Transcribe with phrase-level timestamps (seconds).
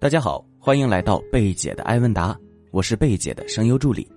[0.00, 2.34] 大家好，欢迎来到贝姐的爱问答，
[2.70, 4.10] 我是贝姐的声优助理。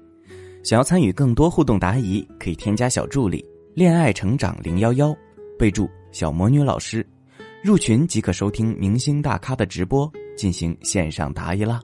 [0.63, 5.13] 想要参与更多互动答疑，可以添加小助理“恋爱成长零幺幺”，
[5.59, 7.05] 备注“小魔女老师”，
[7.61, 11.81] 入群即可收听明星大咖的直播，进行线上答疑啦。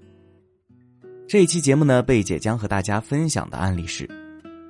[1.28, 4.10] 这一期节目呢，贝姐将和大家分享的案例是：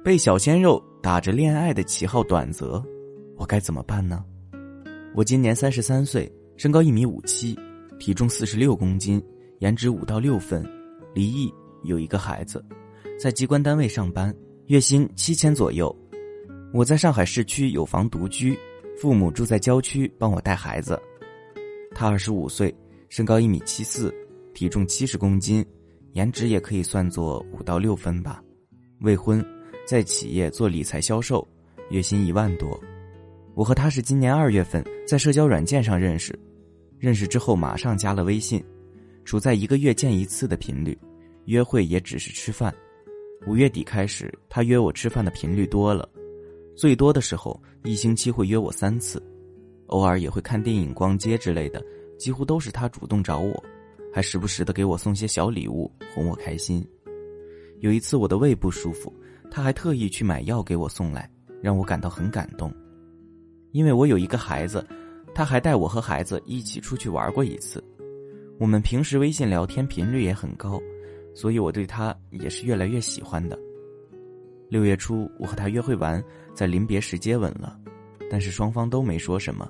[0.04, 2.84] 被小鲜肉打着恋爱的旗号短择，
[3.38, 4.26] 我该怎么办呢？
[5.14, 6.28] 我今年三十三岁，
[6.58, 7.56] 身高一米五七。
[8.00, 9.22] 体重四十六公斤，
[9.60, 10.66] 颜值五到六分，
[11.14, 11.54] 离异，
[11.84, 12.64] 有一个孩子，
[13.20, 14.34] 在机关单位上班，
[14.68, 15.94] 月薪七千左右。
[16.74, 18.58] 我在上海市区有房独居，
[18.98, 21.00] 父母住在郊区帮我带孩子。
[21.94, 22.74] 他二十五岁，
[23.10, 24.14] 身高一米七四，
[24.54, 25.64] 体重七十公斤，
[26.14, 28.42] 颜值也可以算作五到六分吧。
[29.02, 29.46] 未婚，
[29.86, 31.46] 在企业做理财销售，
[31.90, 32.80] 月薪一万多。
[33.56, 36.38] 我和他是今年二月份在社交软件上认识。
[37.00, 38.62] 认识之后，马上加了微信，
[39.24, 40.98] 处在一个月见一次的频率，
[41.46, 42.76] 约会也只是吃饭。
[43.48, 46.08] 五月底开始，他约我吃饭的频率多了，
[46.76, 49.24] 最多的时候一星期会约我三次，
[49.88, 51.82] 偶尔也会看电影、逛街之类的，
[52.18, 53.64] 几乎都是他主动找我，
[54.14, 56.86] 还时不时的给我送些小礼物哄我开心。
[57.80, 59.14] 有一次我的胃不舒服，
[59.50, 61.32] 他还特意去买药给我送来，
[61.62, 62.70] 让我感到很感动，
[63.72, 64.86] 因为我有一个孩子。
[65.40, 67.82] 他还带我和孩子一起出去玩过一次，
[68.60, 70.78] 我们平时微信聊天频率也很高，
[71.34, 73.58] 所以我对他也是越来越喜欢的。
[74.68, 76.22] 六月初，我和他约会完，
[76.54, 77.80] 在临别时接吻了，
[78.30, 79.66] 但是双方都没说什么，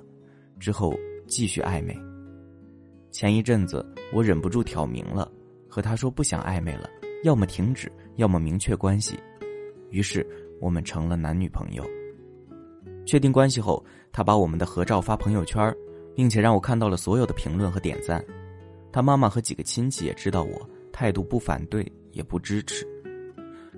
[0.58, 0.92] 之后
[1.28, 1.96] 继续暧昧。
[3.12, 5.30] 前一阵子，我忍不住挑明了，
[5.68, 6.90] 和他说不想暧昧了，
[7.22, 9.16] 要么停止，要么明确关系，
[9.90, 10.26] 于是
[10.60, 11.84] 我们成了男女朋友。
[13.10, 15.74] 确定关系后，他把我们的合照发朋友圈，
[16.14, 18.24] 并且让我看到了所有的评论和点赞。
[18.92, 22.86] 他妈妈和几个亲戚也知道我，态度不反对也不支持。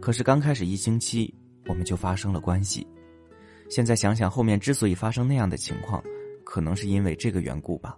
[0.02, 1.34] 可是刚开始一星期，
[1.67, 2.86] 我们就发生了关系。
[3.70, 6.05] 现在想想，后面之所以发生那样的情况，
[6.45, 7.96] 可能是因为这个缘故吧。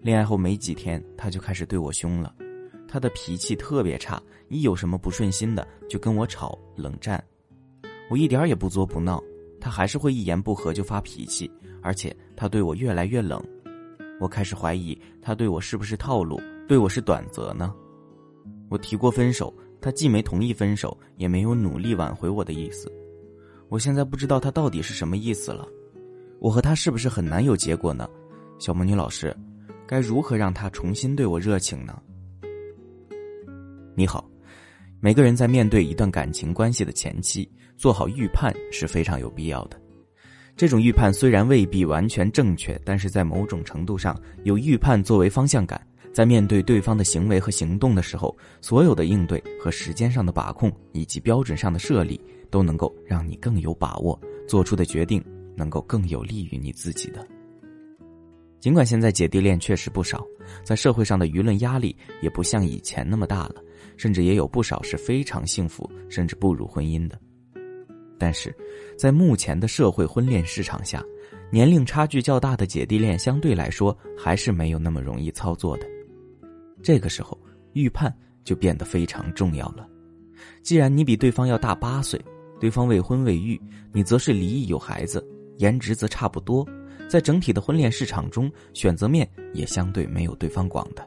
[0.00, 2.34] 恋爱后没几天，他就开始对我凶了。
[2.88, 7.22] 他的脾气特别差，一有什么不顺心的就跟我吵冷战。
[8.08, 9.22] 我一点也不作不闹。
[9.66, 11.50] 他还是会一言不合就发脾气，
[11.82, 13.42] 而且他对我越来越冷，
[14.20, 17.74] 我开始怀疑他对我是不是套路，对我是短择呢？
[18.68, 22.88] 我提过分手，他既没同意分手，也没有努力挽回我的意思。
[23.68, 25.66] 我现在不知道他到底是什么意思了。
[26.38, 28.08] 我和他是不是很难有结果呢？
[28.60, 29.36] 小魔女老师，
[29.84, 32.00] 该如何让他重新对我热情呢？
[33.96, 34.30] 你好。
[35.00, 39.80] 每个人在面对一段感情关系的前期，做好预判是非常有必要的。
[40.56, 52.18] 这种预判虽然未必完全正确，但是在某种程度上有预判作为方向感，在面对对方的行为和行动的时候，所有的应对和时间上的把控以及标准上的设立，
[52.50, 54.18] 都能够让你更有把握，
[54.48, 55.22] 做出的决定
[55.54, 57.26] 能够更有利于你自己的。
[58.58, 60.26] 尽管现在姐弟恋确实不少，
[60.64, 63.56] 在社会上的舆论压力也不像以前那么大了。
[63.96, 67.18] 甚至也有不少是非常幸福，甚至步入婚姻的。
[68.18, 68.54] 但是，
[68.96, 71.04] 在目前的社会婚恋市场下，
[71.50, 75.86] 年龄差距较大的姐弟恋相对来说还是没有那么容易操作的。
[76.82, 77.38] 这个时候，
[77.74, 79.86] 预判就变得非常重要了。
[80.62, 82.18] 既然你比对方要大八岁，
[82.58, 83.60] 对方未婚未育，
[83.92, 85.26] 你则是离异有孩子，
[85.58, 86.66] 颜值则差不多，
[87.08, 91.06] 在整体的婚恋市场中，选择面也相对没有对方广的。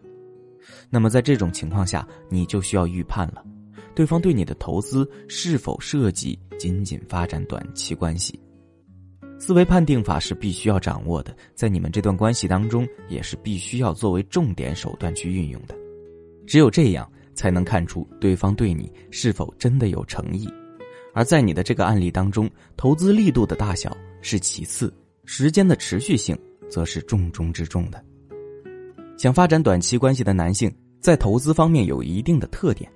[0.90, 3.44] 那么在这种情况下，你就需要预判了，
[3.96, 8.40] 对方对你的投资是否涉及仅仅发展短期关系。
[9.40, 15.74] 思维判定法是必须要掌握的，在你们这段关系当中，也是必须要作为重点手段去运用的。
[16.46, 20.46] 只有这样，才能看出对方对你是否真的有诚意。
[21.14, 24.94] 而在你的这个案例当中，投资力度的大小是其次，
[25.24, 26.38] 时间的持续性
[26.70, 28.04] 则是重中之重的。
[29.20, 32.90] 想发展短期关系的男性，在投资方面有一定的特点，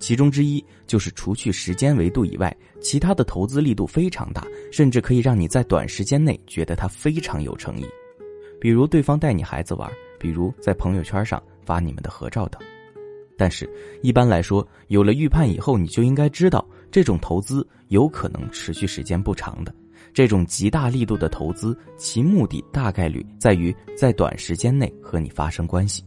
[0.00, 7.86] 其中之一就是除去时间维度以外，其他的投资力度非常大，甚至可以让你在短时间内觉得他非常有诚意。
[8.60, 9.88] 比如对方带你孩子玩，
[10.18, 12.60] 比如在朋友圈上发你们的合照等。
[13.38, 13.70] 但是，
[14.02, 19.72] 一般来说，有了预判以后，你就应该知道，这种投资有可能持续时间不长的。
[20.16, 26.02] 这种极大力度的投资，其目的大概率在于在短时间内和你发生关系。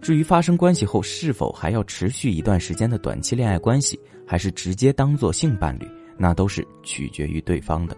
[0.00, 7.96] 至于发生关系后是否还要持续一段时间的短期恋爱关系，还是直接当做性伴侣，那都是取决于对方的。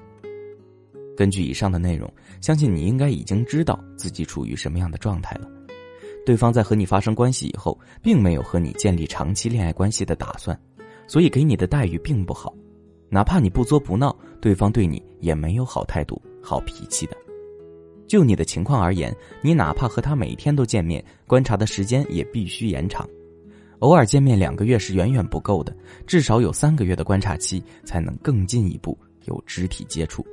[1.15, 2.11] 根据以上的内容，
[2.41, 5.47] 相信你应该已经知道自己处于什么样的状态了。
[6.25, 10.59] 对方在和你发生关系以后，并没有和你建立长期恋爱关系的打算，
[11.07, 12.51] 所以给你的待遇并不好。
[13.11, 17.17] 哪怕你不作不闹，对方对你也没有好态度、好脾气的。
[18.07, 23.09] 就你的情况而言，你哪怕和他每天都见面，观察的时间也必须延长。
[23.79, 25.75] 偶尔见面两个月是远远不够的，
[26.07, 30.27] 至少有三个月的观察期，才能更进一步有肢体接触。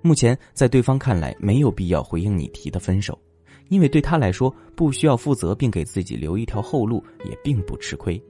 [0.00, 3.16] 目前在对方看来，没有必要回应你提的分手，
[3.68, 8.20] 因为对他来说，不需要负责并给自己留一条后路，也并不吃亏。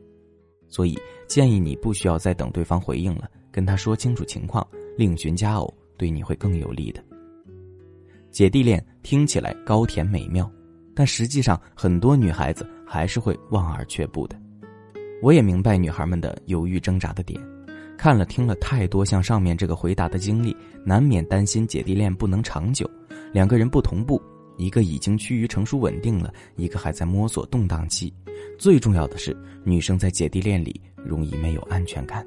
[0.67, 4.67] 所以建议你不需要再等对方回应了，跟他说清楚情况，
[4.99, 7.01] 另寻佳偶，对你会更有利的。
[8.33, 10.51] 姐弟恋听起来高甜美妙。
[10.93, 14.37] 但实际上，很多女孩子还是会望而却步的。
[15.23, 17.41] 我也明白女孩们的犹豫挣扎的点，
[17.97, 22.91] 看了听了太多像上面这个回答的经历，难免担心姐弟恋不能长久。
[23.33, 24.21] 两个人不同步，
[24.57, 28.13] 一个已经趋于成熟稳定了，一个还在摸索动荡期。
[28.59, 32.27] 最重要的是，女生在姐弟恋里容易没有安全感。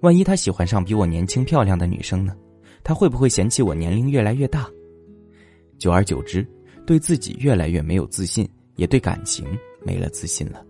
[0.00, 2.36] 万一他喜欢上比我年轻漂亮的女生呢？
[2.84, 4.68] 他会不会嫌弃我年龄越来越大？
[5.78, 6.46] 久而久之。
[6.86, 9.44] 对自己越来越没有自信，也对感情
[9.84, 10.64] 没了自信了。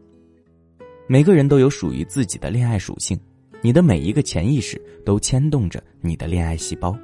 [1.06, 3.16] 每个人都有属于自己的恋爱属性，
[3.62, 6.98] 你的每一个潜意识都牵动着你的恋爱细胞，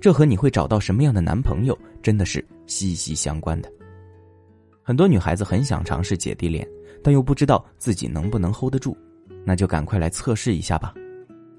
[0.00, 3.70] 这和你会找到什么样的男朋友真的是息息相关的。
[4.82, 6.66] 很多女孩子很想尝试姐弟恋，
[7.02, 8.96] 但又不知道自己能不能 hold 得住，
[9.44, 10.94] 那就赶快来测试一下吧！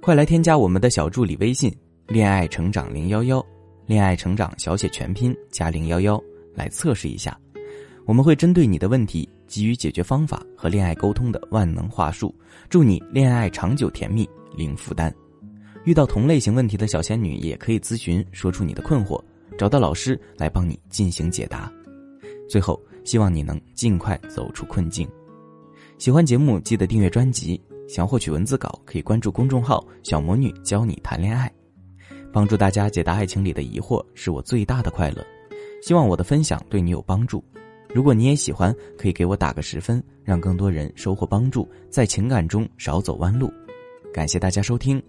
[0.06, 1.76] 快来添加我们的小助理微信
[2.06, 3.44] “恋爱成长零幺幺”，
[3.88, 6.22] 恋爱成长小写全拼加零幺幺。
[6.54, 7.36] 来测试一下，
[8.06, 12.32] 我们会针对你的问题给予解决方法和恋爱沟通的万能话术，
[12.70, 15.12] 祝你恋爱长久甜蜜零负担。
[15.86, 19.20] 遇到同类型问题的小仙女也可以咨询，说出你的困惑，
[19.58, 21.74] 找到老师来帮你进行解答。
[22.48, 25.10] 最后，希望你能尽快走出困境。
[25.98, 31.52] 喜欢节目记得订阅专辑，想获取文字稿可以关注公众号“小魔女教你谈恋爱”，
[32.34, 35.26] 帮助大家解答爱情里的疑惑是我最大的快乐。
[35.82, 37.44] 希望我的分享对你有帮助，
[37.94, 43.54] 如果你也喜欢，可以给我打个十分，让更多人收获帮助，在情感中少走弯路。
[44.12, 45.02] 感谢大家收听，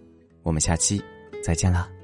[0.43, 1.02] 我们下期
[1.43, 1.95] 再见啦。